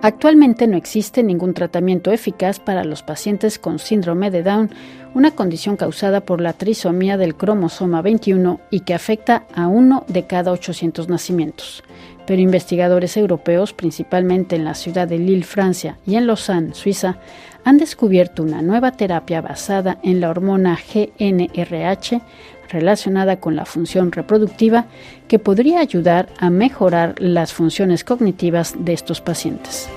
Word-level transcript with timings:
Actualmente 0.00 0.68
no 0.68 0.76
existe 0.76 1.24
ningún 1.24 1.54
tratamiento 1.54 2.12
eficaz 2.12 2.60
para 2.60 2.84
los 2.84 3.02
pacientes 3.02 3.58
con 3.58 3.80
síndrome 3.80 4.30
de 4.30 4.44
Down, 4.44 4.70
una 5.12 5.32
condición 5.32 5.76
causada 5.76 6.20
por 6.20 6.40
la 6.40 6.52
trisomía 6.52 7.16
del 7.16 7.34
cromosoma 7.34 8.00
21 8.00 8.60
y 8.70 8.80
que 8.80 8.94
afecta 8.94 9.46
a 9.56 9.66
uno 9.66 10.04
de 10.06 10.24
cada 10.24 10.52
800 10.52 11.08
nacimientos. 11.08 11.82
Pero 12.28 12.40
investigadores 12.40 13.16
europeos, 13.16 13.72
principalmente 13.72 14.54
en 14.54 14.64
la 14.64 14.74
ciudad 14.74 15.08
de 15.08 15.18
Lille, 15.18 15.42
Francia, 15.42 15.98
y 16.06 16.14
en 16.14 16.28
Lausanne, 16.28 16.74
Suiza, 16.74 17.18
han 17.64 17.78
descubierto 17.78 18.44
una 18.44 18.62
nueva 18.62 18.92
terapia 18.92 19.40
basada 19.40 19.98
en 20.04 20.20
la 20.20 20.30
hormona 20.30 20.78
GNRH 20.94 22.20
relacionada 22.68 23.40
con 23.40 23.56
la 23.56 23.64
función 23.64 24.12
reproductiva 24.12 24.86
que 25.26 25.38
podría 25.38 25.80
ayudar 25.80 26.28
a 26.38 26.50
mejorar 26.50 27.14
las 27.18 27.52
funciones 27.52 28.04
cognitivas 28.04 28.74
de 28.78 28.92
estos 28.92 29.20
pacientes. 29.20 29.88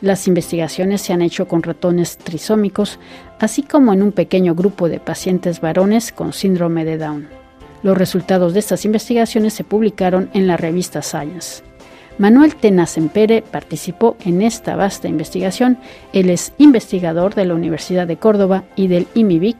Las 0.00 0.26
investigaciones 0.26 1.02
se 1.02 1.12
han 1.12 1.20
hecho 1.20 1.46
con 1.46 1.62
ratones 1.62 2.16
trisómicos, 2.16 2.98
así 3.38 3.62
como 3.62 3.92
en 3.92 4.02
un 4.02 4.12
pequeño 4.12 4.54
grupo 4.54 4.88
de 4.88 4.98
pacientes 4.98 5.60
varones 5.60 6.10
con 6.10 6.32
síndrome 6.32 6.86
de 6.86 6.96
Down. 6.96 7.28
Los 7.82 7.96
resultados 7.96 8.54
de 8.54 8.60
estas 8.60 8.84
investigaciones 8.84 9.54
se 9.54 9.64
publicaron 9.64 10.30
en 10.32 10.46
la 10.46 10.56
revista 10.56 11.02
Science. 11.02 11.69
Manuel 12.20 12.54
Tenasempere 12.54 13.42
participó 13.50 14.14
en 14.26 14.42
esta 14.42 14.76
vasta 14.76 15.08
investigación. 15.08 15.78
Él 16.12 16.28
es 16.28 16.54
investigador 16.58 17.34
de 17.34 17.46
la 17.46 17.54
Universidad 17.54 18.06
de 18.06 18.18
Córdoba 18.18 18.64
y 18.76 18.88
del 18.88 19.06
IMIBIC, 19.14 19.56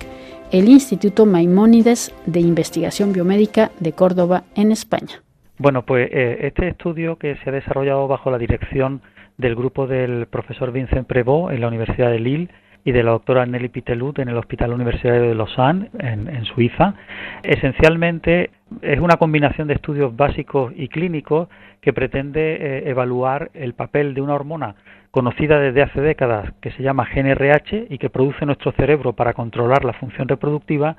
el 0.52 0.68
Instituto 0.68 1.24
Maimónides 1.24 2.14
de 2.26 2.40
Investigación 2.40 3.14
Biomédica 3.14 3.70
de 3.80 3.92
Córdoba, 3.92 4.44
en 4.56 4.72
España. 4.72 5.22
Bueno, 5.56 5.86
pues 5.86 6.10
eh, 6.12 6.36
este 6.42 6.68
estudio 6.68 7.16
que 7.16 7.36
se 7.36 7.48
ha 7.48 7.52
desarrollado 7.54 8.06
bajo 8.08 8.30
la 8.30 8.36
dirección 8.36 9.00
del 9.38 9.56
grupo 9.56 9.86
del 9.86 10.26
profesor 10.26 10.70
Vincent 10.70 11.06
Prevot 11.06 11.52
en 11.52 11.62
la 11.62 11.68
Universidad 11.68 12.10
de 12.10 12.18
Lille 12.20 12.50
y 12.84 12.92
de 12.92 13.02
la 13.02 13.12
doctora 13.12 13.46
Nelly 13.46 13.68
Pitelut 13.68 14.18
en 14.18 14.28
el 14.28 14.36
Hospital 14.36 14.72
Universitario 14.72 15.22
de 15.22 15.34
Lausanne, 15.34 15.90
en, 15.98 16.44
Suiza. 16.44 16.94
Esencialmente 17.42 18.50
es 18.82 19.00
una 19.00 19.16
combinación 19.16 19.68
de 19.68 19.74
estudios 19.74 20.16
básicos 20.16 20.72
y 20.76 20.88
clínicos 20.88 21.48
que 21.80 21.92
pretende 21.92 22.54
eh, 22.54 22.90
evaluar 22.90 23.50
el 23.54 23.74
papel 23.74 24.14
de 24.14 24.20
una 24.20 24.34
hormona 24.34 24.74
conocida 25.10 25.58
desde 25.58 25.82
hace 25.82 26.00
décadas 26.00 26.52
que 26.60 26.70
se 26.72 26.82
llama 26.82 27.08
GNRH 27.12 27.86
y 27.90 27.98
que 27.98 28.10
produce 28.10 28.46
nuestro 28.46 28.72
cerebro 28.72 29.12
para 29.12 29.34
controlar 29.34 29.84
la 29.84 29.92
función 29.92 30.28
reproductiva. 30.28 30.96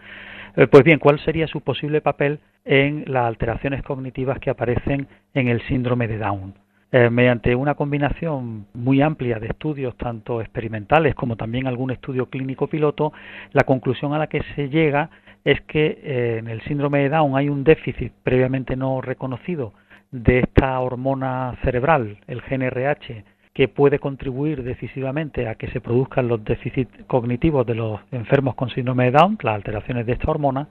Eh, 0.55 0.67
pues 0.67 0.83
bien, 0.83 0.99
¿cuál 0.99 1.19
sería 1.19 1.47
su 1.47 1.61
posible 1.61 2.01
papel 2.01 2.39
en 2.65 3.05
las 3.07 3.25
alteraciones 3.25 3.83
cognitivas 3.83 4.39
que 4.39 4.49
aparecen 4.49 5.07
en 5.33 5.47
el 5.47 5.61
síndrome 5.67 6.07
de 6.07 6.17
Down? 6.17 6.53
Eh, 6.93 7.09
mediante 7.09 7.55
una 7.55 7.75
combinación 7.75 8.65
muy 8.73 9.01
amplia 9.01 9.39
de 9.39 9.47
estudios, 9.47 9.95
tanto 9.95 10.41
experimentales 10.41 11.15
como 11.15 11.37
también 11.37 11.65
algún 11.65 11.89
estudio 11.89 12.25
clínico 12.25 12.67
piloto, 12.67 13.13
la 13.53 13.63
conclusión 13.63 14.13
a 14.13 14.17
la 14.17 14.27
que 14.27 14.43
se 14.55 14.67
llega 14.67 15.09
es 15.45 15.61
que 15.61 16.01
eh, 16.03 16.37
en 16.39 16.49
el 16.49 16.61
síndrome 16.63 16.99
de 16.99 17.09
Down 17.09 17.37
hay 17.37 17.47
un 17.47 17.63
déficit 17.63 18.11
previamente 18.23 18.75
no 18.75 18.99
reconocido 18.99 19.71
de 20.11 20.39
esta 20.39 20.77
hormona 20.81 21.55
cerebral, 21.63 22.17
el 22.27 22.41
GNRH, 22.41 23.23
que 23.53 23.69
puede 23.69 23.99
contribuir 23.99 24.61
decisivamente 24.61 25.47
a 25.47 25.55
que 25.55 25.69
se 25.69 25.79
produzcan 25.79 26.27
los 26.27 26.43
déficits 26.43 26.91
cognitivos 27.07 27.65
de 27.65 27.75
los 27.75 28.01
enfermos 28.11 28.55
con 28.55 28.69
síndrome 28.69 29.05
de 29.05 29.11
Down, 29.11 29.37
las 29.43 29.55
alteraciones 29.55 30.05
de 30.05 30.11
esta 30.11 30.29
hormona, 30.29 30.67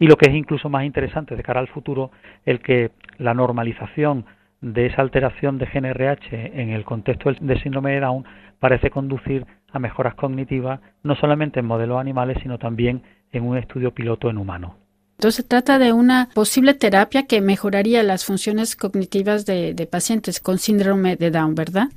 y 0.00 0.08
lo 0.08 0.16
que 0.16 0.28
es 0.28 0.34
incluso 0.34 0.68
más 0.68 0.84
interesante 0.84 1.36
de 1.36 1.42
cara 1.44 1.60
al 1.60 1.68
futuro, 1.68 2.10
el 2.44 2.58
que 2.58 2.90
la 3.18 3.32
normalización 3.32 4.24
de 4.62 4.86
esa 4.86 5.02
alteración 5.02 5.58
de 5.58 5.66
GNRH 5.66 6.60
en 6.60 6.70
el 6.70 6.84
contexto 6.84 7.32
del 7.40 7.62
síndrome 7.62 7.92
de 7.92 8.00
Down 8.00 8.24
parece 8.60 8.90
conducir 8.90 9.44
a 9.72 9.78
mejoras 9.78 10.14
cognitivas 10.14 10.80
no 11.02 11.16
solamente 11.16 11.60
en 11.60 11.66
modelos 11.66 12.00
animales, 12.00 12.38
sino 12.42 12.58
también 12.58 13.02
en 13.32 13.42
un 13.42 13.58
estudio 13.58 13.92
piloto 13.92 14.30
en 14.30 14.38
humanos. 14.38 14.72
Entonces 15.18 15.44
se 15.44 15.48
trata 15.48 15.78
de 15.78 15.92
una 15.92 16.28
posible 16.34 16.74
terapia 16.74 17.26
que 17.26 17.40
mejoraría 17.40 18.02
las 18.02 18.24
funciones 18.24 18.76
cognitivas 18.76 19.46
de, 19.46 19.74
de 19.74 19.86
pacientes 19.86 20.40
con 20.40 20.58
síndrome 20.58 21.16
de 21.16 21.30
Down, 21.30 21.54
¿verdad? 21.54 21.88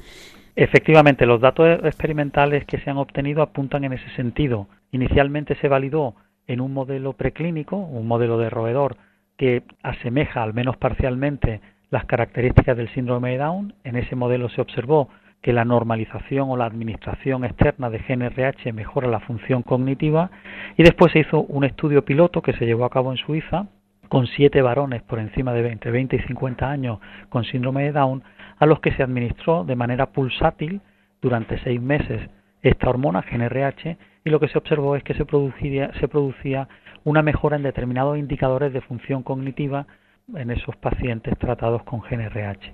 Efectivamente, 0.56 1.25
los 1.25 1.41
datos 1.41 1.79
experimentales 1.84 2.66
que 2.66 2.79
se 2.79 2.90
han 2.90 2.97
obtenido 2.97 3.41
apuntan 3.41 3.84
en 3.84 3.94
ese 3.94 4.09
sentido. 4.16 4.67
Inicialmente 4.91 5.56
se 5.59 5.67
validó 5.67 6.16
en 6.47 6.61
un 6.61 6.73
modelo 6.73 7.13
preclínico, 7.13 7.78
un 7.78 8.07
modelo 8.07 8.38
de 8.38 8.50
roedor 8.50 8.97
que 9.38 9.63
asemeja 9.84 10.41
al 10.41 10.53
menos 10.53 10.78
parcialmente 10.78 11.61
las 11.90 12.06
características 12.06 12.78
del 12.78 12.90
síndrome 12.90 13.31
de 13.31 13.38
Down. 13.38 13.73
En 13.84 13.96
ese 13.96 14.16
modelo 14.16 14.50
se 14.50 14.62
observó 14.62 15.09
que 15.41 15.53
la 15.53 15.66
normalización 15.66 16.50
o 16.50 16.57
la 16.57 16.66
administración 16.66 17.46
externa 17.46 17.90
de 17.90 18.00
GNRH 18.00 18.73
mejora 18.73 19.07
la 19.07 19.19
función 19.19 19.62
cognitiva 19.62 20.31
y 20.75 20.84
después 20.84 21.12
se 21.12 21.19
hizo 21.19 21.41
un 21.41 21.63
estudio 21.63 22.03
piloto 22.03 22.41
que 22.41 22.53
se 22.53 22.66
llevó 22.66 22.85
a 22.85 22.90
cabo 22.90 23.12
en 23.12 23.18
Suiza 23.18 23.68
con 24.09 24.25
siete 24.28 24.62
varones 24.62 25.03
por 25.03 25.19
encima 25.19 25.53
de 25.53 25.62
20, 25.62 25.91
20 25.91 26.16
y 26.16 26.19
50 26.22 26.69
años 26.69 27.00
con 27.29 27.44
síndrome 27.44 27.84
de 27.84 27.91
Down 27.91 28.23
a 28.57 28.66
los 28.66 28.79
que 28.79 28.91
se 28.94 29.03
administró 29.03 29.63
de 29.63 29.75
manera 29.75 30.07
pulsátil 30.07 30.81
durante 31.22 31.59
seis 31.59 31.79
meses 31.81 32.28
esta 32.62 32.90
hormona 32.90 33.22
GNRH 33.22 33.97
y 34.23 34.29
lo 34.31 34.40
que 34.40 34.47
se 34.47 34.57
observó 34.57 34.96
es 34.96 35.03
que 35.03 35.13
se 35.13 35.25
se 35.25 36.07
producía 36.07 36.67
una 37.03 37.22
mejora 37.22 37.56
en 37.56 37.63
determinados 37.63 38.17
indicadores 38.17 38.73
de 38.73 38.81
función 38.81 39.22
cognitiva 39.22 39.85
en 40.34 40.52
esos 40.52 40.75
pacientes 40.78 41.38
tratados 41.38 41.84
con 41.84 42.02
GNRH. 42.02 42.74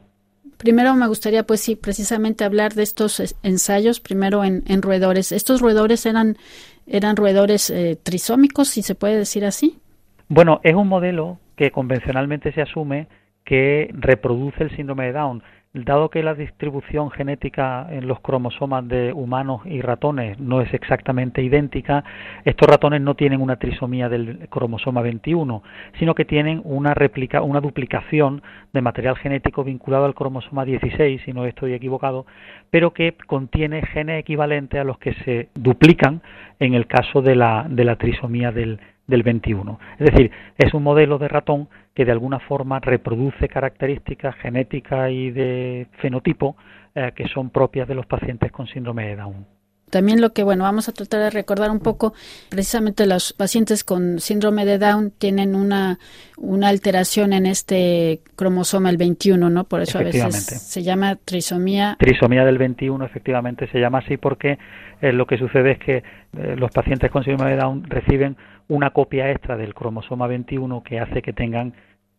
Primero 0.57 0.93
me 0.95 1.07
gustaría, 1.07 1.43
pues 1.43 1.61
sí, 1.61 1.75
precisamente 1.75 2.43
hablar 2.43 2.73
de 2.73 2.83
estos 2.83 3.35
ensayos, 3.41 3.99
primero 3.99 4.43
en, 4.43 4.81
roedores. 4.81 5.31
¿Estos 5.31 5.59
roedores 5.59 6.05
eran, 6.05 6.37
eran 6.85 7.15
roedores 7.15 7.69
eh, 7.69 7.97
trisómicos, 8.01 8.67
si 8.69 8.83
se 8.83 8.95
puede 8.95 9.17
decir 9.17 9.43
así? 9.43 9.79
Bueno, 10.27 10.61
es 10.63 10.75
un 10.75 10.87
modelo 10.87 11.39
que 11.55 11.71
convencionalmente 11.71 12.53
se 12.53 12.61
asume 12.61 13.07
que 13.43 13.89
reproduce 13.93 14.63
el 14.63 14.75
síndrome 14.75 15.05
de 15.05 15.13
Down. 15.13 15.43
Dado 15.73 16.09
que 16.09 16.21
la 16.21 16.35
distribución 16.35 17.11
genética 17.11 17.87
en 17.89 18.05
los 18.05 18.19
cromosomas 18.19 18.85
de 18.89 19.13
humanos 19.13 19.61
y 19.63 19.79
ratones 19.79 20.37
no 20.37 20.59
es 20.59 20.73
exactamente 20.73 21.41
idéntica, 21.41 22.03
estos 22.43 22.67
ratones 22.67 22.99
no 22.99 23.15
tienen 23.15 23.39
una 23.39 23.55
trisomía 23.55 24.09
del 24.09 24.49
cromosoma 24.49 25.01
21, 25.01 25.63
sino 25.97 26.13
que 26.13 26.25
tienen 26.25 26.61
una 26.65 26.93
réplica, 26.93 27.41
una 27.41 27.61
duplicación 27.61 28.41
de 28.73 28.81
material 28.81 29.15
genético 29.15 29.63
vinculado 29.63 30.03
al 30.03 30.13
cromosoma 30.13 30.65
16, 30.65 31.21
si 31.23 31.31
no 31.31 31.45
estoy 31.45 31.73
equivocado, 31.73 32.25
pero 32.69 32.91
que 32.91 33.15
contiene 33.25 33.81
genes 33.85 34.19
equivalentes 34.19 34.81
a 34.81 34.83
los 34.83 34.97
que 34.97 35.13
se 35.23 35.47
duplican 35.55 36.21
en 36.59 36.73
el 36.73 36.85
caso 36.85 37.21
de 37.21 37.35
la, 37.35 37.65
de 37.69 37.85
la 37.85 37.95
trisomía 37.95 38.51
del, 38.51 38.81
del 39.11 39.21
21. 39.21 39.79
Es 39.99 40.11
decir, 40.11 40.31
es 40.57 40.73
un 40.73 40.81
modelo 40.81 41.19
de 41.19 41.27
ratón 41.27 41.69
que 41.93 42.05
de 42.05 42.11
alguna 42.11 42.39
forma 42.39 42.79
reproduce 42.79 43.47
características 43.47 44.35
genéticas 44.37 45.11
y 45.11 45.29
de 45.29 45.87
fenotipo 45.99 46.55
eh, 46.95 47.11
que 47.15 47.27
son 47.27 47.51
propias 47.51 47.87
de 47.87 47.95
los 47.95 48.05
pacientes 48.05 48.51
con 48.51 48.67
síndrome 48.67 49.07
de 49.07 49.15
Down. 49.15 49.45
También 49.91 50.21
lo 50.21 50.31
que, 50.31 50.43
bueno, 50.43 50.63
vamos 50.63 50.87
a 50.87 50.93
tratar 50.93 51.19
de 51.19 51.29
recordar 51.29 51.69
un 51.69 51.79
poco, 51.79 52.13
precisamente 52.49 53.05
los 53.05 53.33
pacientes 53.33 53.83
con 53.83 54.19
síndrome 54.19 54.65
de 54.65 54.77
Down 54.77 55.11
tienen 55.11 55.53
una, 55.53 55.99
una 56.37 56.69
alteración 56.69 57.33
en 57.33 57.45
este 57.45 58.21
cromosoma, 58.37 58.89
el 58.89 58.95
21, 58.97 59.49
¿no? 59.49 59.65
Por 59.65 59.81
eso 59.81 59.99
a 59.99 60.03
veces 60.03 60.33
se 60.33 60.81
llama 60.81 61.17
trisomía. 61.17 61.97
Trisomía 61.99 62.45
del 62.45 62.57
21, 62.57 63.03
efectivamente, 63.05 63.67
se 63.67 63.79
llama 63.79 63.99
así 63.99 64.15
porque 64.15 64.57
eh, 65.01 65.11
lo 65.11 65.25
que 65.27 65.37
sucede 65.37 65.73
es 65.73 65.79
que 65.79 65.97
eh, 65.97 66.55
los 66.57 66.71
pacientes 66.71 67.11
con 67.11 67.25
síndrome 67.25 67.51
de 67.51 67.57
Down 67.57 67.83
reciben 67.83 68.37
una 68.71 68.91
copia 68.91 69.29
extra 69.29 69.57
del 69.57 69.73
cromosoma 69.73 70.27
21 70.27 70.81
que 70.81 70.99
hace 71.01 71.21
que 71.21 71.33
tengan 71.33 71.73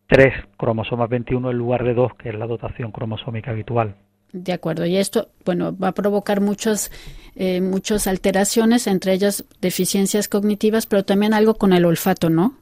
tres 0.07 0.35
cromosomas 0.55 1.09
21 1.09 1.49
en 1.49 1.57
lugar 1.57 1.83
de 1.83 1.95
dos, 1.95 2.13
que 2.13 2.29
es 2.29 2.35
la 2.35 2.45
dotación 2.45 2.91
cromosómica 2.91 3.49
habitual. 3.49 3.95
De 4.33 4.53
acuerdo, 4.53 4.85
y 4.85 4.97
esto, 4.97 5.29
bueno, 5.45 5.75
va 5.75 5.89
a 5.89 5.91
provocar 5.93 6.41
muchas, 6.41 6.91
eh, 7.35 7.59
muchas 7.59 8.05
alteraciones, 8.05 8.85
entre 8.85 9.13
ellas 9.13 9.45
deficiencias 9.61 10.27
cognitivas, 10.27 10.85
pero 10.85 11.03
también 11.03 11.33
algo 11.33 11.55
con 11.55 11.73
el 11.73 11.85
olfato, 11.85 12.29
¿no? 12.29 12.53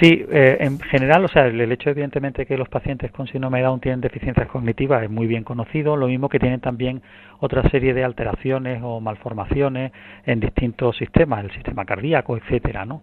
Sí, 0.00 0.24
eh, 0.30 0.58
en 0.60 0.78
general, 0.80 1.24
o 1.24 1.28
sea, 1.28 1.46
el 1.46 1.72
hecho 1.72 1.90
evidentemente 1.90 2.46
que 2.46 2.56
los 2.56 2.68
pacientes 2.68 3.10
con 3.10 3.26
síndrome 3.26 3.58
de 3.58 3.64
Down 3.64 3.80
tienen 3.80 4.00
deficiencias 4.00 4.48
cognitivas 4.48 5.02
es 5.02 5.10
muy 5.10 5.26
bien 5.26 5.44
conocido, 5.44 5.96
lo 5.96 6.06
mismo 6.06 6.28
que 6.28 6.38
tienen 6.38 6.60
también 6.60 7.02
otra 7.40 7.68
serie 7.70 7.94
de 7.94 8.04
alteraciones 8.04 8.80
o 8.82 9.00
malformaciones 9.00 9.92
en 10.26 10.40
distintos 10.40 10.96
sistemas, 10.96 11.44
el 11.44 11.50
sistema 11.52 11.84
cardíaco, 11.84 12.36
etcétera, 12.36 12.84
¿no? 12.84 13.02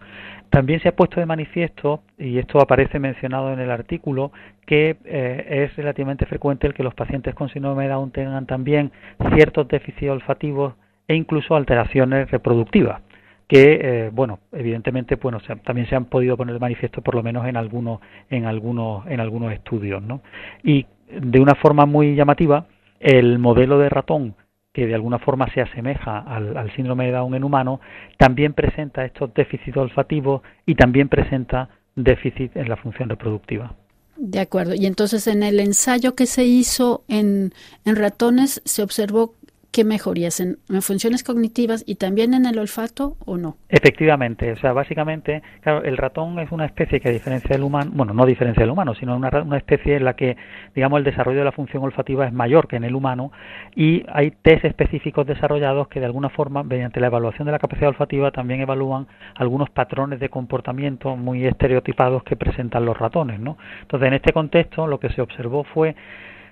También 0.50 0.80
se 0.82 0.90
ha 0.90 0.96
puesto 0.96 1.20
de 1.20 1.26
manifiesto, 1.26 2.02
y 2.18 2.38
esto 2.38 2.60
aparece 2.60 3.00
mencionado 3.00 3.52
en 3.52 3.60
el 3.60 3.72
artículo, 3.72 4.32
que 4.66 4.98
eh, 5.06 5.64
es 5.66 5.76
relativamente 5.76 6.26
frecuente 6.26 6.68
el 6.68 6.74
que 6.74 6.84
los 6.84 6.94
pacientes 6.94 7.34
con 7.36 7.50
síndrome 7.50 7.84
de 7.84 7.90
Down 7.90 8.12
tengan 8.12 8.46
también 8.46 8.92
ciertos 9.34 9.68
déficits 9.68 10.12
olfativos 10.12 10.76
e 11.08 11.16
incluso 11.16 11.56
alteraciones 11.56 12.30
reproductivas 12.32 13.05
que 13.48 13.80
eh, 13.82 14.10
bueno 14.12 14.40
evidentemente 14.52 15.16
bueno 15.16 15.40
también 15.64 15.88
se 15.88 15.96
han 15.96 16.06
podido 16.06 16.36
poner 16.36 16.54
de 16.54 16.60
manifiesto 16.60 17.02
por 17.02 17.16
lo 17.16 17.24
menos 17.24 17.48
en 17.48 17.58
algunos 17.58 18.00
en 18.30 18.46
algunos 18.46 19.06
en 19.08 19.20
algunos 19.20 19.54
estudios 19.54 20.02
no 20.02 20.22
y 20.64 20.86
de 21.10 21.40
una 21.40 21.56
forma 21.56 21.86
muy 21.86 22.16
llamativa, 22.16 22.66
el 23.00 23.40
modelo 23.40 23.80
de 23.80 23.90
ratón 23.90 24.36
que 24.74 24.88
de 24.88 24.96
alguna 24.96 25.20
forma 25.20 25.50
se 25.54 25.62
asemeja 25.62 26.20
al, 26.20 26.70
síndrome 26.76 27.06
de 27.06 27.14
Down 27.14 27.34
en 27.34 27.46
humano, 27.46 27.80
también 28.18 28.54
presenta 28.54 29.06
estos 29.06 29.34
déficits 29.34 29.78
olfativos 29.78 30.42
y 30.66 30.76
también 30.76 31.08
presenta 31.08 31.70
déficit 31.96 32.58
en 32.58 32.68
la 32.68 32.76
función 32.76 33.08
reproductiva. 33.08 33.74
De 34.18 34.42
acuerdo. 34.42 34.74
Y 34.76 34.86
entonces 34.86 35.28
en 35.28 35.44
el 35.44 35.62
ensayo 35.62 36.14
que 36.16 36.26
se 36.26 36.44
hizo 36.44 37.04
en, 37.08 37.54
en 37.86 37.96
ratones 37.96 38.62
se 38.66 38.84
observó 38.84 39.34
¿qué 39.76 39.84
mejorías 39.84 40.40
en, 40.40 40.58
funciones 40.82 41.22
cognitivas 41.22 41.84
y 41.86 41.96
también 41.96 42.34
en 42.34 42.46
el 42.46 42.58
olfato 42.60 43.18
o 43.26 43.36
no? 43.36 43.58
Efectivamente, 43.68 44.54
o 44.54 44.56
sea, 44.56 44.72
básicamente, 44.72 45.44
claro, 45.60 45.84
el 45.84 45.98
ratón 45.98 46.40
es 46.40 46.50
una 46.54 46.66
especie 46.66 47.02
que 47.02 47.10
a 47.10 47.12
diferencia 47.12 47.50
del 47.50 47.64
humano, 47.64 47.92
bueno, 47.94 48.14
no 48.14 48.26
diferencia 48.26 48.62
del 48.62 48.70
humano, 48.70 48.96
sino 48.96 49.18
una, 49.18 49.28
una 49.42 49.58
especie 49.58 49.98
en 49.98 50.06
la 50.06 50.14
que, 50.14 50.38
digamos, 50.74 51.00
el 51.00 51.04
desarrollo 51.04 51.40
de 51.40 51.44
la 51.44 51.52
función 51.52 51.84
olfativa 51.84 52.26
es 52.26 52.32
mayor 52.32 52.70
que 52.70 52.78
en 52.78 52.86
el 52.86 52.96
humano 52.96 53.34
y 53.76 54.06
hay 54.08 54.32
test 54.32 54.64
específicos 54.64 55.28
desarrollados 55.28 55.90
que 55.90 56.00
de 56.00 56.06
alguna 56.06 56.30
forma, 56.30 56.64
mediante 56.64 57.02
la 57.02 57.08
evaluación 57.08 57.46
de 57.46 57.52
la 57.52 57.60
capacidad 57.60 57.90
olfativa, 57.90 58.32
también 58.32 58.62
evalúan 58.62 59.08
algunos 59.36 59.70
patrones 59.72 60.22
de 60.22 60.30
comportamiento 60.30 61.18
muy 61.18 61.46
estereotipados 61.46 62.24
que 62.24 62.38
presentan 62.38 62.86
los 62.86 62.98
ratones, 62.98 63.42
¿no? 63.42 63.58
Entonces, 63.82 64.08
en 64.08 64.14
este 64.14 64.32
contexto, 64.32 64.88
lo 64.88 65.02
que 65.02 65.10
se 65.10 65.22
observó 65.22 65.66
fue 65.66 65.98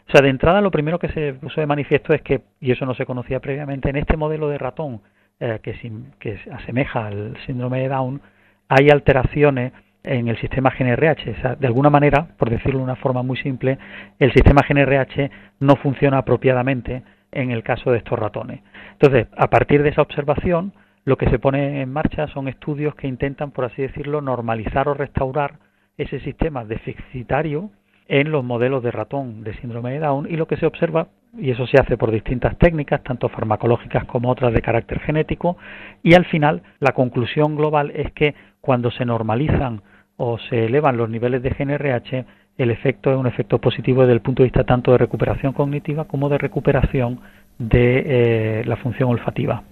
o 0.08 0.12
sea, 0.12 0.22
de 0.22 0.30
entrada 0.30 0.62
lo 0.62 0.72
primero 0.72 1.00
que 1.00 1.10
se 1.10 1.34
puso 1.34 1.62
de 1.62 1.68
manifiesto 1.68 2.14
es 2.14 2.22
que, 2.22 2.42
y 2.60 2.72
eso 2.72 2.86
no 2.86 2.94
se 2.94 3.06
conocía 3.06 3.40
previamente, 3.40 3.90
en 3.90 3.96
este 3.96 4.18
modelo 4.18 4.50
de 4.50 4.58
ratón 4.58 5.02
eh, 5.40 5.60
que, 5.62 6.40
asemeja 6.52 7.08
al 7.08 7.38
síndrome 7.46 7.80
de 7.80 7.90
Down, 7.90 8.22
hay 8.70 8.90
alteraciones 8.90 9.72
en 10.04 10.28
el 10.28 10.38
sistema 10.38 10.72
GNRH. 10.78 11.32
O 11.32 11.42
sea, 11.42 11.56
de 11.56 11.68
alguna 11.68 11.90
manera, 11.90 12.28
por 12.38 12.50
decirlo 12.50 12.80
de 12.80 12.84
una 12.84 12.96
forma 12.98 13.24
muy 13.24 13.38
simple, 13.38 13.78
el 14.20 14.32
sistema 14.34 14.62
GNRH 14.68 15.32
no 15.60 15.76
funciona 15.78 16.20
apropiadamente 16.20 17.04
en 17.32 17.52
el 17.52 17.64
caso 17.64 17.92
de 17.92 17.98
estos 17.98 18.20
ratones. 18.20 18.62
Entonces, 18.92 19.28
a 19.36 19.50
partir 19.50 19.82
de 19.84 19.90
esa 19.90 20.02
observación, 20.02 20.74
lo 21.06 21.18
que 21.18 21.30
se 21.30 21.40
pone 21.40 21.82
en 21.82 21.92
marcha 21.92 22.28
son 22.28 22.48
estudios 22.48 22.96
que 22.96 23.08
intentan, 23.08 23.52
por 23.52 23.66
así 23.66 23.82
decirlo, 23.82 24.22
normalizar 24.22 24.88
o 24.88 24.94
restaurar 24.94 25.56
ese 25.98 26.20
sistema 26.20 26.66
deficitario 26.66 27.72
en 28.08 28.32
los 28.32 28.44
modelos 28.44 28.84
de 28.84 28.92
ratón 28.92 29.44
de 29.44 29.54
síndrome 29.56 29.94
de 29.94 30.00
Down 30.00 30.28
y 30.30 30.36
lo 30.36 30.48
que 30.48 30.58
se 30.58 30.66
observa, 30.66 31.08
y 31.38 31.52
eso 31.52 31.66
se 31.68 31.80
hace 31.80 31.98
por 31.98 32.12
distintas 32.12 32.58
técnicas, 32.58 33.04
tanto 33.04 33.30
farmacológicas 33.30 34.06
como 34.06 34.30
otras 34.30 34.54
de 34.54 34.62
carácter 34.62 35.00
genético, 35.00 35.58
y 36.04 36.14
al 36.14 36.26
final 36.26 36.62
la 36.80 36.92
conclusión 36.92 37.56
global 37.56 37.92
es 37.96 38.12
que 38.12 38.36
cuando 38.62 38.92
se 38.92 39.06
normalizan 39.06 39.82
o 40.18 40.38
se 40.38 40.66
elevan 40.66 40.98
los 40.98 41.10
niveles 41.10 41.42
de 41.42 41.50
GNRH, 41.50 42.26
el 42.58 42.70
efecto 42.70 43.12
es 43.12 43.18
un 43.18 43.26
efecto 43.26 43.60
positivo 43.60 44.02
desde 44.02 44.14
el 44.14 44.22
punto 44.22 44.44
de 44.44 44.48
vista 44.48 44.64
tanto 44.64 44.92
de 44.92 45.00
recuperación 45.00 45.54
cognitiva 45.54 46.06
como 46.06 46.30
de 46.30 46.38
recuperación 46.38 47.20
de 47.58 48.04
eh, 48.06 48.64
la 48.66 48.78
función 48.78 49.10
olfativa. 49.10 49.64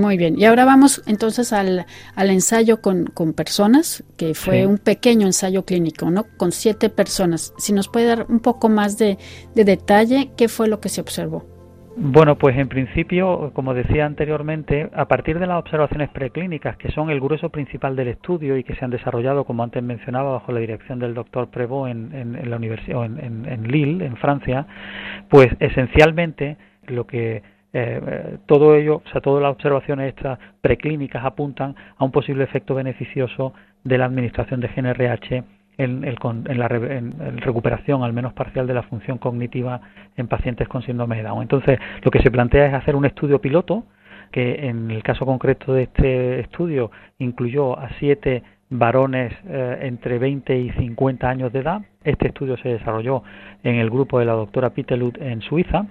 Muy 0.00 0.16
bien, 0.16 0.38
y 0.38 0.46
ahora 0.46 0.64
vamos 0.64 1.02
entonces 1.06 1.52
al, 1.52 1.84
al 2.14 2.30
ensayo 2.30 2.80
con, 2.80 3.04
con, 3.04 3.34
personas, 3.34 4.02
que 4.16 4.32
fue 4.32 4.66
un 4.66 4.78
pequeño 4.78 5.26
ensayo 5.26 5.66
clínico, 5.66 6.10
¿no? 6.10 6.24
Con 6.38 6.52
siete 6.52 6.88
personas. 6.88 7.52
Si 7.58 7.74
nos 7.74 7.88
puede 7.88 8.06
dar 8.06 8.26
un 8.30 8.40
poco 8.40 8.70
más 8.70 8.96
de, 8.96 9.18
de 9.54 9.64
detalle, 9.64 10.30
¿qué 10.38 10.48
fue 10.48 10.68
lo 10.68 10.80
que 10.80 10.88
se 10.88 11.02
observó? 11.02 11.44
Bueno, 11.96 12.38
pues 12.38 12.56
en 12.56 12.68
principio, 12.68 13.50
como 13.52 13.74
decía 13.74 14.06
anteriormente, 14.06 14.88
a 14.94 15.04
partir 15.06 15.38
de 15.38 15.46
las 15.46 15.58
observaciones 15.58 16.08
preclínicas, 16.08 16.78
que 16.78 16.90
son 16.92 17.10
el 17.10 17.20
grueso 17.20 17.50
principal 17.50 17.94
del 17.94 18.08
estudio 18.08 18.56
y 18.56 18.64
que 18.64 18.74
se 18.76 18.82
han 18.82 18.90
desarrollado, 18.90 19.44
como 19.44 19.62
antes 19.64 19.82
mencionaba, 19.82 20.32
bajo 20.32 20.50
la 20.50 20.60
dirección 20.60 20.98
del 20.98 21.12
doctor 21.12 21.50
Prevot 21.50 21.90
en, 21.90 22.14
en, 22.14 22.48
la 22.48 22.56
universidad, 22.56 23.04
en, 23.04 23.44
en 23.44 23.68
Lille, 23.70 24.06
en 24.06 24.16
Francia, 24.16 24.66
pues 25.28 25.48
esencialmente 25.60 26.56
lo 26.86 27.06
que 27.06 27.42
eh, 27.72 28.38
todo 28.46 28.74
ello, 28.74 29.02
o 29.04 29.08
sea, 29.10 29.20
todas 29.20 29.42
las 29.42 29.52
observaciones 29.52 30.08
estas 30.08 30.38
preclínicas 30.60 31.24
apuntan 31.24 31.76
a 31.96 32.04
un 32.04 32.10
posible 32.10 32.44
efecto 32.44 32.74
beneficioso 32.74 33.52
de 33.84 33.98
la 33.98 34.06
administración 34.06 34.60
de 34.60 34.68
GNRH 34.68 35.44
en, 35.78 36.04
el, 36.04 36.18
en 36.48 36.58
la 36.58 36.68
recuperación, 36.68 38.02
al 38.02 38.12
menos 38.12 38.32
parcial, 38.32 38.66
de 38.66 38.74
la 38.74 38.82
función 38.82 39.18
cognitiva 39.18 39.80
en 40.16 40.26
pacientes 40.26 40.68
con 40.68 40.82
síndrome 40.82 41.16
de 41.16 41.22
Down. 41.22 41.42
Entonces, 41.42 41.78
lo 42.02 42.10
que 42.10 42.20
se 42.20 42.30
plantea 42.30 42.66
es 42.66 42.74
hacer 42.74 42.96
un 42.96 43.06
estudio 43.06 43.40
piloto, 43.40 43.84
que 44.32 44.68
en 44.68 44.90
el 44.90 45.02
caso 45.02 45.24
concreto 45.24 45.72
de 45.72 45.84
este 45.84 46.40
estudio 46.40 46.90
incluyó 47.18 47.78
a 47.78 47.88
siete 47.98 48.42
varones 48.68 49.32
eh, 49.48 49.78
entre 49.82 50.18
20 50.18 50.56
y 50.56 50.70
50 50.70 51.28
años 51.28 51.52
de 51.52 51.60
edad. 51.60 51.82
Este 52.04 52.28
estudio 52.28 52.56
se 52.58 52.68
desarrolló 52.68 53.22
en 53.62 53.76
el 53.76 53.90
grupo 53.90 54.18
de 54.18 54.26
la 54.26 54.32
doctora 54.32 54.70
Pitelud 54.70 55.16
en 55.20 55.40
Suiza 55.40 55.86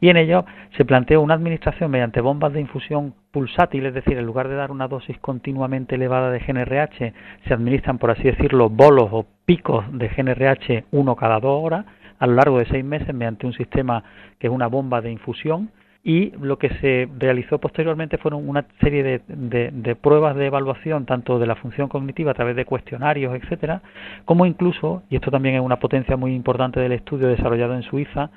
y 0.00 0.08
en 0.08 0.16
ello 0.16 0.44
se 0.76 0.84
planteó 0.84 1.20
una 1.20 1.34
administración 1.34 1.90
mediante 1.90 2.20
bombas 2.20 2.52
de 2.52 2.60
infusión 2.60 3.14
pulsátil, 3.30 3.86
es 3.86 3.94
decir, 3.94 4.16
en 4.16 4.26
lugar 4.26 4.48
de 4.48 4.54
dar 4.54 4.70
una 4.70 4.88
dosis 4.88 5.18
continuamente 5.18 5.96
elevada 5.96 6.30
de 6.30 6.40
GNRH, 6.40 7.12
se 7.46 7.54
administran, 7.54 7.98
por 7.98 8.10
así 8.10 8.22
decirlo, 8.22 8.70
bolos 8.70 9.08
o 9.12 9.26
picos 9.44 9.84
de 9.92 10.08
GNRH 10.08 10.84
uno 10.92 11.16
cada 11.16 11.40
dos 11.40 11.62
horas 11.62 11.84
a 12.18 12.26
lo 12.26 12.34
largo 12.34 12.58
de 12.58 12.66
seis 12.66 12.84
meses 12.84 13.14
mediante 13.14 13.46
un 13.46 13.54
sistema 13.54 14.04
que 14.38 14.46
es 14.46 14.52
una 14.52 14.66
bomba 14.66 15.00
de 15.00 15.10
infusión 15.10 15.70
y 16.02 16.30
lo 16.40 16.58
que 16.58 16.70
se 16.80 17.08
realizó 17.18 17.58
posteriormente 17.58 18.16
fueron 18.16 18.48
una 18.48 18.64
serie 18.80 19.02
de, 19.26 19.96
pruebas 20.00 20.34
de 20.34 20.46
evaluación 20.46 21.04
tanto 21.04 21.38
de 21.38 21.46
la 21.46 21.56
función 21.56 21.88
cognitiva 21.88 22.30
a 22.30 22.34
través 22.34 22.56
de 22.56 22.64
cuestionarios, 22.64 23.34
etcétera, 23.34 23.82
como 24.24 24.46
incluso, 24.46 25.02
y 25.10 25.16
esto 25.16 25.30
también 25.30 25.56
es 25.56 25.60
una 25.60 25.78
potencia 25.78 26.16
muy 26.16 26.34
importante 26.34 26.80
del 26.80 26.92
estudio 26.92 27.28
desarrollado 27.28 27.74
en 27.74 27.82
Suiza, 27.82 28.30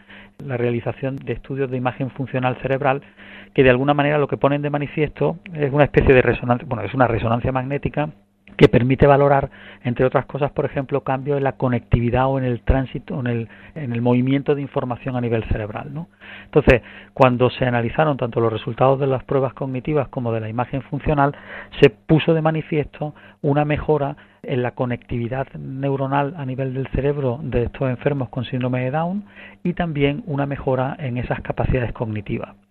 la 0.46 0.58
realización 0.58 1.16
de 1.16 1.34
estudios 1.34 1.72
de 1.72 1.78
imagen 1.78 2.10
funcional 2.10 2.58
cerebral 2.62 3.02
que 3.54 3.64
de 3.64 3.70
alguna 3.70 3.94
manera 3.94 4.18
lo 4.18 4.28
que 4.28 4.36
ponen 4.36 4.62
de 4.62 4.70
manifiesto 4.70 5.38
es 5.54 5.72
una 5.72 5.84
especie 5.84 6.14
de 6.14 6.22
resonancia, 6.22 6.68
bueno, 6.68 6.84
es 6.84 6.94
una 6.94 7.08
resonancia 7.08 7.52
magnética 7.52 8.10
que 8.56 8.68
permite 8.68 9.08
valorar, 9.08 9.50
entre 9.84 10.06
otras 10.06 10.26
cosas, 10.26 10.52
por 10.52 10.66
ejemplo, 10.66 11.02
cambios 11.02 11.38
en 11.38 11.44
la 11.44 11.54
conectividad 11.54 12.28
o 12.28 12.38
en 12.38 12.46
el 12.46 12.62
tránsito, 12.62 13.20
en 13.20 13.28
el, 13.28 13.50
en 13.76 13.94
el 13.94 14.02
movimiento 14.02 14.56
de 14.56 14.62
información 14.62 15.16
a 15.16 15.22
nivel 15.22 15.44
cerebral. 15.46 15.94
¿no? 15.94 16.08
Entonces, 16.46 16.82
cuando 17.14 17.50
se 17.50 17.66
analizaron 17.66 18.18
tanto 18.18 18.40
los 18.40 18.52
resultados 18.52 19.00
de 19.00 19.08
las 19.08 19.24
pruebas 19.24 19.54
cognitivas 19.54 20.08
como 20.10 20.32
de 20.32 20.42
la 20.42 20.50
imagen 20.50 20.82
funcional, 20.84 21.36
se 21.82 21.90
puso 21.90 22.34
de 22.34 22.42
manifiesto 22.42 23.14
una 23.42 23.66
mejora 23.66 24.16
en 24.44 24.62
la 24.62 24.72
conectividad 24.72 25.48
neuronal 25.54 26.34
a 26.38 26.46
nivel 26.46 26.74
del 26.74 26.88
cerebro 26.88 27.40
de 27.42 27.64
estos 27.64 27.90
enfermos 27.90 28.30
con 28.30 28.46
síndrome 28.46 28.84
de 28.84 28.92
Down 28.92 29.26
y 29.64 29.74
también 29.74 30.24
una 30.26 30.46
mejora 30.46 30.96
en 31.00 31.18
esas 31.18 31.42
capacidades 31.42 31.94
cognitivas. 31.94 32.63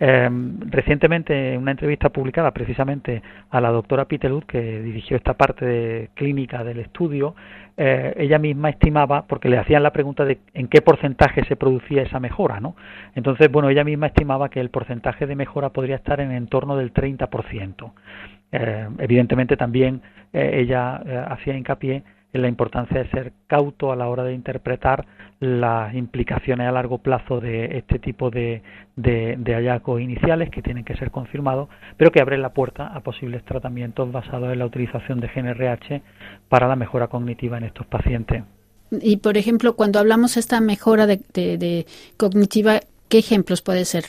Eh, 0.00 0.28
recientemente, 0.70 1.54
en 1.54 1.60
una 1.60 1.70
entrevista 1.70 2.08
publicada 2.08 2.50
precisamente 2.52 3.22
a 3.50 3.60
la 3.60 3.70
doctora 3.70 4.06
Pitelud, 4.06 4.44
que 4.44 4.82
dirigió 4.82 5.16
esta 5.16 5.34
parte 5.34 6.10
clínica 6.14 6.64
del 6.64 6.80
estudio, 6.80 7.34
eh, 7.76 8.14
ella 8.16 8.38
misma 8.38 8.70
estimaba, 8.70 9.26
porque 9.26 9.48
le 9.48 9.58
hacían 9.58 9.82
la 9.82 9.92
pregunta 9.92 10.24
de 10.24 10.38
en 10.54 10.68
qué 10.68 10.80
porcentaje 10.80 11.44
se 11.44 11.56
producía 11.56 12.02
esa 12.02 12.20
mejora, 12.20 12.60
¿no? 12.60 12.76
Entonces, 13.14 13.50
bueno, 13.50 13.68
ella 13.68 13.84
misma 13.84 14.06
estimaba 14.08 14.48
que 14.48 14.60
el 14.60 14.70
porcentaje 14.70 15.26
de 15.26 15.36
mejora 15.36 15.70
podría 15.70 15.96
estar 15.96 16.20
en 16.20 16.30
el 16.30 16.36
entorno 16.36 16.76
del 16.76 16.92
30%. 16.92 17.92
Eh, 18.52 18.88
evidentemente, 18.98 19.56
también 19.56 20.02
eh, 20.32 20.60
ella 20.60 20.96
hacía 21.28 21.56
hincapié 21.56 22.04
la 22.38 22.48
importancia 22.48 23.02
de 23.02 23.10
ser 23.10 23.32
cauto 23.46 23.92
a 23.92 23.96
la 23.96 24.08
hora 24.08 24.24
de 24.24 24.34
interpretar 24.34 25.06
las 25.40 25.94
implicaciones 25.94 26.66
a 26.66 26.72
largo 26.72 26.98
plazo 26.98 27.40
de 27.40 27.78
este 27.78 27.98
tipo 27.98 28.30
de, 28.30 28.62
de, 28.96 29.36
hallazgos 29.54 30.00
iniciales 30.00 30.50
que 30.50 30.62
tienen 30.62 30.84
que 30.84 30.96
ser 30.96 31.10
confirmados, 31.10 31.68
pero 31.96 32.10
que 32.10 32.20
abren 32.20 32.42
la 32.42 32.52
puerta 32.52 32.86
a 32.86 33.00
posibles 33.00 33.44
tratamientos 33.44 34.10
basados 34.10 34.52
en 34.52 34.58
la 34.58 34.66
utilización 34.66 35.20
de 35.20 35.28
GNRH 35.28 36.02
para 36.48 36.68
la 36.68 36.76
mejora 36.76 37.08
cognitiva 37.08 37.58
en 37.58 37.64
estos 37.64 37.86
pacientes. 37.86 38.42
Y, 38.90 39.18
por 39.18 39.36
ejemplo, 39.36 39.74
cuando 39.76 39.98
hablamos 39.98 40.34
de 40.34 40.40
esta 40.40 40.60
mejora 40.60 41.06
de, 41.06 41.18
de 41.34 41.86
cognitiva, 42.16 42.80
¿qué 43.08 43.18
ejemplos 43.18 43.60
puede 43.60 43.84
ser? 43.84 44.04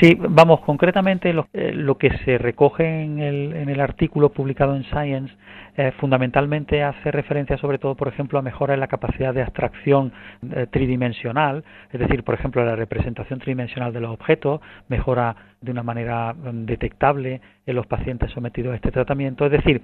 Sí, 0.00 0.16
vamos, 0.18 0.60
concretamente 0.60 1.32
lo, 1.32 1.48
eh, 1.52 1.72
lo 1.74 1.98
que 1.98 2.10
se 2.24 2.38
recoge 2.38 3.02
en 3.02 3.18
el, 3.18 3.52
en 3.54 3.68
el, 3.68 3.80
artículo 3.80 4.30
publicado 4.30 4.74
en 4.74 4.84
Science 4.84 5.34
eh, 5.76 5.92
fundamentalmente 5.98 6.82
hace 6.82 7.10
referencia 7.10 7.56
sobre 7.58 7.78
todo, 7.78 7.94
por 7.94 8.08
ejemplo, 8.08 8.38
a 8.38 8.42
mejora 8.42 8.74
en 8.74 8.80
la 8.80 8.88
capacidad 8.88 9.34
de 9.34 9.42
abstracción 9.42 10.12
eh, 10.50 10.66
tridimensional, 10.70 11.64
es 11.92 12.00
decir, 12.00 12.22
por 12.24 12.34
ejemplo, 12.34 12.64
la 12.64 12.76
representación 12.76 13.38
tridimensional 13.38 13.92
de 13.92 14.00
los 14.00 14.10
objetos, 14.10 14.60
mejora 14.88 15.36
de 15.60 15.70
una 15.72 15.82
manera 15.82 16.32
mm, 16.32 16.64
detectable 16.64 17.40
en 17.66 17.76
los 17.76 17.86
pacientes 17.86 18.30
sometidos 18.32 18.72
a 18.72 18.76
este 18.76 18.90
tratamiento, 18.90 19.44
es 19.46 19.52
decir, 19.52 19.82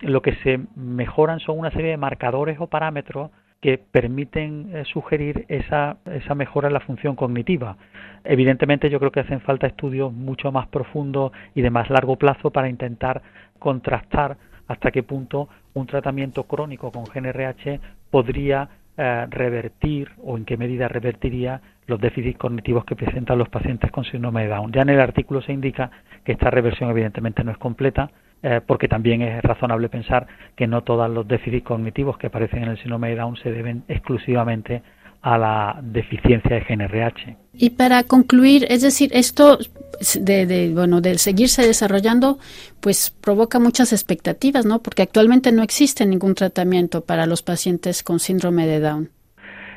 lo 0.00 0.20
que 0.22 0.34
se 0.36 0.60
mejoran 0.76 1.40
son 1.40 1.58
una 1.58 1.70
serie 1.70 1.90
de 1.90 1.96
marcadores 1.96 2.56
o 2.60 2.66
parámetros 2.66 3.30
que 3.64 3.78
permiten 3.78 4.68
eh, 4.74 4.84
sugerir 4.84 5.46
esa, 5.48 5.96
esa 6.12 6.34
mejora 6.34 6.68
en 6.68 6.74
la 6.74 6.80
función 6.80 7.16
cognitiva. 7.16 7.78
Evidentemente 8.22 8.90
yo 8.90 8.98
creo 8.98 9.10
que 9.10 9.20
hacen 9.20 9.40
falta 9.40 9.66
estudios 9.66 10.12
mucho 10.12 10.52
más 10.52 10.68
profundos 10.68 11.32
y 11.54 11.62
de 11.62 11.70
más 11.70 11.88
largo 11.88 12.16
plazo 12.16 12.50
para 12.50 12.68
intentar 12.68 13.22
contrastar 13.58 14.36
hasta 14.68 14.90
qué 14.90 15.02
punto 15.02 15.48
un 15.72 15.86
tratamiento 15.86 16.42
crónico 16.42 16.92
con 16.92 17.04
GNRH 17.04 17.80
podría 18.10 18.68
eh, 18.98 19.26
revertir 19.30 20.10
o 20.22 20.36
en 20.36 20.44
qué 20.44 20.58
medida 20.58 20.86
revertiría 20.86 21.62
los 21.86 21.98
déficits 21.98 22.36
cognitivos 22.36 22.84
que 22.84 22.96
presentan 22.96 23.38
los 23.38 23.48
pacientes 23.48 23.90
con 23.90 24.04
síndrome 24.04 24.42
de 24.42 24.48
Down. 24.48 24.72
Ya 24.72 24.82
en 24.82 24.90
el 24.90 25.00
artículo 25.00 25.40
se 25.40 25.54
indica 25.54 25.90
que 26.22 26.32
esta 26.32 26.50
reversión 26.50 26.90
evidentemente 26.90 27.42
no 27.42 27.50
es 27.50 27.56
completa, 27.56 28.10
eh, 28.46 28.60
porque 28.66 28.88
también 28.88 29.22
es 29.22 29.42
razonable 29.42 29.88
pensar 29.88 30.26
que 30.54 30.66
no 30.66 30.82
todos 30.82 31.08
los 31.08 31.26
déficits 31.26 31.64
cognitivos 31.64 32.18
que 32.18 32.26
aparecen 32.26 32.64
en 32.64 32.72
el 32.72 32.76
síndrome 32.76 33.08
de 33.08 33.16
Down 33.16 33.38
se 33.38 33.50
deben 33.50 33.84
exclusivamente 33.88 34.82
a 35.22 35.38
la 35.38 35.80
deficiencia 35.82 36.56
de 36.56 36.60
GNRH. 36.60 37.36
Y 37.54 37.70
para 37.70 38.02
concluir, 38.02 38.66
es 38.68 38.82
decir, 38.82 39.10
esto 39.14 39.56
de, 40.20 40.72
bueno, 40.74 41.00
de 41.00 41.16
seguirse 41.16 41.66
desarrollando, 41.66 42.38
pues 42.80 43.10
provoca 43.10 43.58
muchas 43.58 43.94
expectativas, 43.94 44.66
¿no? 44.66 44.82
Porque 44.82 45.00
actualmente 45.00 45.50
no 45.50 45.62
existe 45.62 46.04
ningún 46.04 46.34
tratamiento 46.34 47.02
para 47.02 47.24
los 47.24 47.42
pacientes 47.42 48.02
con 48.02 48.20
síndrome 48.20 48.66
de 48.66 48.80
Down. 48.80 49.10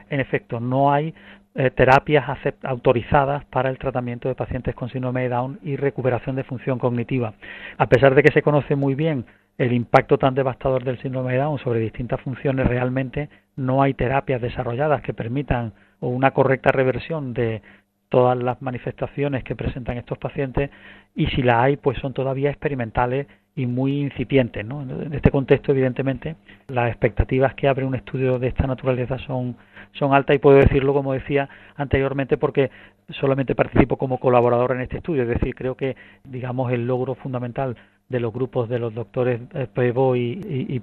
En 0.10 0.20
efecto, 0.20 0.60
no 0.60 0.92
hay 0.92 1.14
eh, 1.60 1.72
terapias 1.72 2.24
autorizadas 2.62 3.44
para 3.46 3.72
el 3.72 3.80
tratamiento 3.80 4.30
de 4.30 4.36
pacientes 4.36 4.76
con 4.76 4.90
síndrome 4.90 5.24
de 5.24 5.30
Down 5.30 5.60
y 5.64 5.76
recuperación 5.76 6.36
de 6.36 6.44
función 6.44 6.78
cognitiva. 6.78 7.34
A 7.80 7.88
pesar 7.88 8.14
de 8.14 8.22
que 8.22 8.32
se 8.32 8.44
conoce 8.44 8.76
muy 8.76 8.94
bien 8.94 9.26
el 9.58 9.74
impacto 9.74 10.20
tan 10.20 10.36
devastador 10.36 10.84
del 10.84 11.02
síndrome 11.02 11.34
de 11.34 11.40
Down 11.40 11.58
sobre 11.58 11.80
distintas 11.80 12.22
funciones, 12.22 12.68
realmente 12.68 13.30
no 13.56 13.82
hay 13.82 13.96
terapias 13.96 14.40
desarrolladas 14.40 15.02
que 15.02 15.16
permitan 15.16 15.74
una 16.00 16.30
correcta 16.30 16.72
reversión 16.72 17.34
de 17.34 17.64
todas 18.10 18.38
las 18.38 18.62
manifestaciones 18.62 19.44
que 19.44 19.56
presentan 19.56 19.98
estos 19.98 20.20
pacientes 20.20 20.70
y 21.16 21.26
si 21.26 21.42
la 21.42 21.64
hay, 21.64 21.78
pues 21.78 21.98
son 21.98 22.14
todavía 22.14 22.52
experimentales 22.52 23.26
y 23.58 23.66
muy 23.66 24.00
incipientes. 24.00 24.66
¿no? 24.66 24.84
En 24.84 25.14
este 25.14 25.32
contexto, 25.32 25.74
evidentemente, 25.74 26.38
las 26.70 26.88
expectativas 26.90 27.54
que 27.56 27.68
abre 27.68 27.84
un 27.84 27.96
estudio 27.96 28.40
de 28.40 28.48
esta 28.48 28.66
naturaleza 28.66 29.18
son 29.20 29.58
son 29.94 30.14
altas 30.14 30.36
y 30.36 30.40
puedo 30.40 30.58
decirlo 30.58 30.94
como 30.94 31.14
decía 31.14 31.50
anteriormente 31.76 32.38
porque 32.38 32.70
solamente 33.10 33.56
participo 33.56 33.98
como 33.98 34.20
colaborador 34.20 34.74
en 34.74 34.82
este 34.82 34.98
estudio, 34.98 35.24
es 35.24 35.30
decir, 35.30 35.56
creo 35.56 35.76
que 35.76 35.96
digamos 36.24 36.72
el 36.72 36.86
logro 36.86 37.16
fundamental 37.16 37.76
de 38.10 38.20
los 38.20 38.34
grupos 38.34 38.70
de 38.70 38.80
los 38.80 38.94
doctores 38.94 39.42
eh, 39.54 39.68
Prevo 39.74 40.16
y, 40.16 40.40
y, 40.70 40.82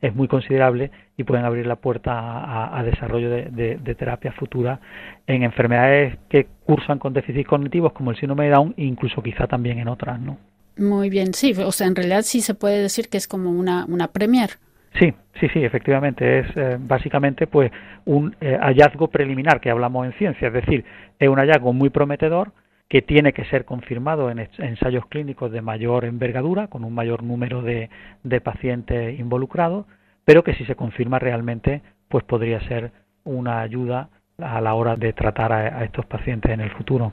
es 0.00 0.14
muy 0.14 0.28
considerable 0.28 0.90
y 1.16 1.24
pueden 1.24 1.44
abrir 1.44 1.66
la 1.66 1.76
puerta 1.76 2.76
a, 2.76 2.82
desarrollo 2.82 3.30
de, 3.30 3.78
de, 3.78 3.94
terapia 3.94 4.32
futura 4.32 4.80
en 5.26 5.44
enfermedades 5.44 6.18
que 6.28 6.46
cursan 6.64 6.98
con 6.98 7.12
déficits 7.12 7.48
cognitivos 7.48 7.92
como 7.92 8.10
el 8.10 8.16
síndrome 8.16 8.44
de 8.44 8.50
Down 8.50 8.74
e 8.76 8.84
incluso 8.84 9.22
quizá 9.22 9.46
también 9.46 9.78
en 9.78 9.88
otras, 9.88 10.20
¿no? 10.20 10.38
Muy 10.76 11.10
bien, 11.10 11.34
sí, 11.34 11.52
o 11.52 11.72
sea, 11.72 11.86
en 11.86 11.96
realidad 11.96 12.22
sí 12.22 12.40
se 12.40 12.54
puede 12.54 12.80
decir 12.80 13.08
que 13.08 13.18
es 13.18 13.28
como 13.28 13.50
una, 13.50 13.84
una 13.86 14.08
premier. 14.08 14.50
Sí, 14.98 15.12
sí, 15.40 15.48
sí, 15.52 15.64
efectivamente. 15.64 16.40
Es 16.40 16.46
eh, 16.56 16.76
básicamente 16.78 17.46
pues 17.46 17.70
un 18.04 18.36
eh, 18.40 18.58
hallazgo 18.60 19.08
preliminar 19.08 19.60
que 19.60 19.70
hablamos 19.70 20.06
en 20.06 20.12
ciencia, 20.14 20.48
es 20.48 20.54
decir, 20.54 20.84
es 21.18 21.28
un 21.28 21.38
hallazgo 21.38 21.72
muy 21.72 21.90
prometedor 21.90 22.52
que 22.88 23.00
tiene 23.00 23.32
que 23.32 23.44
ser 23.46 23.64
confirmado 23.64 24.30
en 24.30 24.46
ensayos 24.58 25.06
clínicos 25.06 25.50
de 25.50 25.62
mayor 25.62 26.04
envergadura, 26.04 26.66
con 26.66 26.84
un 26.84 26.94
mayor 26.94 27.22
número 27.22 27.62
de, 27.62 27.88
de 28.22 28.40
pacientes 28.42 29.18
involucrados, 29.18 29.86
pero 30.26 30.44
que 30.44 30.54
si 30.54 30.66
se 30.66 30.74
confirma 30.74 31.18
realmente, 31.18 31.80
pues 32.08 32.22
podría 32.24 32.60
ser 32.68 32.92
una 33.24 33.62
ayuda 33.62 34.10
a 34.36 34.60
la 34.60 34.74
hora 34.74 34.96
de 34.96 35.14
tratar 35.14 35.52
a 35.52 35.84
estos 35.84 36.04
pacientes 36.04 36.50
en 36.50 36.60
el 36.60 36.70
futuro. 36.70 37.12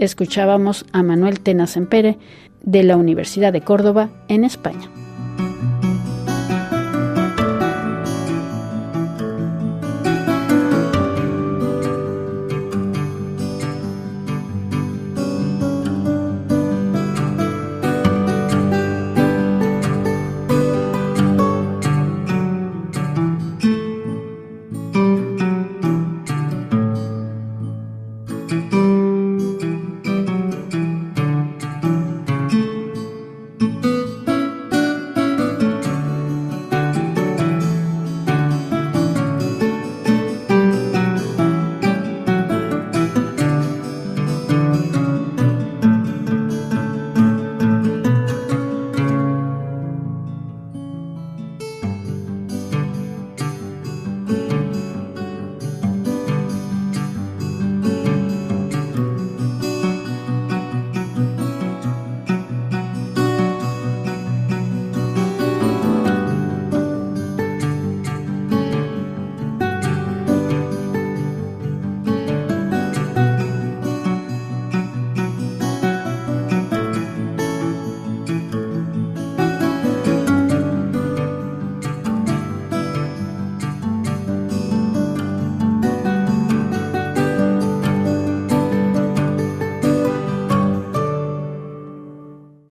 Escuchábamos 0.00 0.86
a 0.92 1.02
Manuel 1.02 1.40
Tenas 1.40 1.76
Empere 1.76 2.18
de 2.62 2.82
la 2.82 2.96
Universidad 2.96 3.52
de 3.52 3.60
Córdoba 3.60 4.10
en 4.28 4.44
España. 4.44 4.90